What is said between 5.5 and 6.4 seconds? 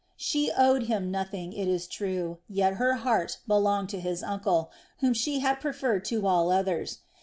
preferred to